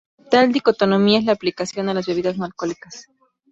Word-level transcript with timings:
Tal 0.31 0.51
dicotomía 0.51 1.19
es 1.19 1.27
de 1.27 1.31
aplicación 1.31 1.87
a 1.87 1.93
las 1.93 2.07
bebidas 2.07 2.35
no 2.35 2.45
alcohólicas. 2.45 3.05